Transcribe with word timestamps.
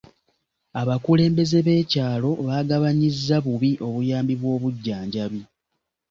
Abakulembeze 0.81 1.57
b'ekyalo 1.65 2.31
baagabanyizza 2.47 3.35
bubi 3.45 3.71
obuyambi 3.87 4.33
bw'obujjanjabi. 4.41 5.41